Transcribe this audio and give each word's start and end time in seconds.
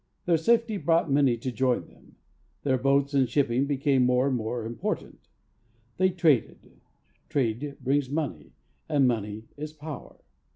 Their 0.25 0.37
safety 0.37 0.77
brought 0.77 1.11
many 1.11 1.37
to 1.37 1.51
join 1.51 1.85
them. 1.85 2.15
Their 2.63 2.79
boats 2.79 3.13
a.id 3.13 3.29
shipping 3.29 3.67
became 3.67 4.03
more 4.03 4.27
and 4.29 4.35
more 4.35 4.65
important. 4.65 5.19
5S 5.19 5.19
SWITZERLAND. 5.19 5.97
They 5.99 6.09
traded; 6.09 6.71
trade 7.29 7.77
brings 7.81 8.09
money, 8.09 8.53
and 8.89 9.07
money 9.07 9.43
is 9.57 9.73
power. 9.73 10.17